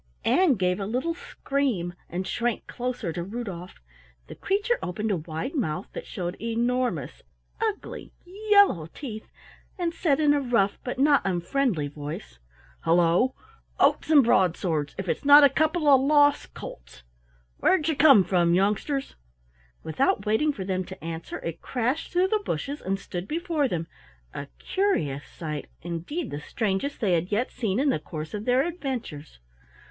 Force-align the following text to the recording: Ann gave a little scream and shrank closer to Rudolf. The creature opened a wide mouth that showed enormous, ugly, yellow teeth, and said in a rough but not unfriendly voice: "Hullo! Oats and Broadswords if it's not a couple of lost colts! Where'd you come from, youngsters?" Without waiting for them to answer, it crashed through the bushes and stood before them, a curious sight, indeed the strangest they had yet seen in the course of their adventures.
Ann 0.25 0.55
gave 0.55 0.79
a 0.79 0.87
little 0.87 1.13
scream 1.13 1.93
and 2.09 2.25
shrank 2.25 2.65
closer 2.65 3.13
to 3.13 3.23
Rudolf. 3.23 3.75
The 4.25 4.33
creature 4.33 4.79
opened 4.81 5.11
a 5.11 5.17
wide 5.17 5.53
mouth 5.53 5.89
that 5.93 6.07
showed 6.07 6.41
enormous, 6.41 7.21
ugly, 7.61 8.11
yellow 8.25 8.87
teeth, 8.87 9.27
and 9.77 9.93
said 9.93 10.19
in 10.19 10.33
a 10.33 10.41
rough 10.41 10.79
but 10.83 10.97
not 10.97 11.21
unfriendly 11.23 11.87
voice: 11.87 12.39
"Hullo! 12.83 13.35
Oats 13.79 14.09
and 14.09 14.23
Broadswords 14.23 14.95
if 14.97 15.07
it's 15.07 15.23
not 15.23 15.43
a 15.43 15.49
couple 15.49 15.87
of 15.87 16.01
lost 16.01 16.55
colts! 16.55 17.03
Where'd 17.57 17.87
you 17.87 17.95
come 17.95 18.23
from, 18.23 18.55
youngsters?" 18.55 19.15
Without 19.83 20.25
waiting 20.25 20.51
for 20.51 20.65
them 20.65 20.83
to 20.85 21.03
answer, 21.03 21.37
it 21.45 21.61
crashed 21.61 22.11
through 22.11 22.29
the 22.29 22.41
bushes 22.43 22.81
and 22.81 22.99
stood 22.99 23.27
before 23.27 23.67
them, 23.67 23.85
a 24.33 24.47
curious 24.57 25.25
sight, 25.27 25.67
indeed 25.83 26.31
the 26.31 26.39
strangest 26.41 27.01
they 27.01 27.13
had 27.13 27.31
yet 27.31 27.51
seen 27.51 27.79
in 27.79 27.89
the 27.89 27.99
course 27.99 28.33
of 28.33 28.45
their 28.45 28.63
adventures. 28.65 29.37